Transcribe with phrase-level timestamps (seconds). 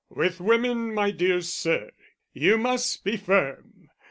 [0.09, 1.91] "With women, my dear sir,
[2.33, 3.87] you must be firm.